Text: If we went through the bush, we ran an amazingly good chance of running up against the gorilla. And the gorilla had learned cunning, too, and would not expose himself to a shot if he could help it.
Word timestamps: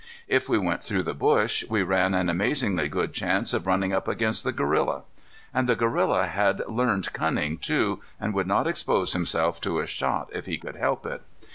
If 0.27 0.49
we 0.49 0.57
went 0.57 0.81
through 0.83 1.03
the 1.03 1.13
bush, 1.13 1.63
we 1.69 1.83
ran 1.83 2.15
an 2.15 2.27
amazingly 2.27 2.89
good 2.89 3.13
chance 3.13 3.53
of 3.53 3.67
running 3.67 3.93
up 3.93 4.07
against 4.07 4.43
the 4.43 4.51
gorilla. 4.51 5.03
And 5.53 5.69
the 5.69 5.75
gorilla 5.75 6.25
had 6.25 6.63
learned 6.67 7.13
cunning, 7.13 7.59
too, 7.59 8.01
and 8.19 8.33
would 8.33 8.47
not 8.47 8.65
expose 8.65 9.13
himself 9.13 9.61
to 9.61 9.77
a 9.77 9.85
shot 9.85 10.31
if 10.33 10.47
he 10.47 10.57
could 10.57 10.77
help 10.77 11.05
it. 11.05 11.21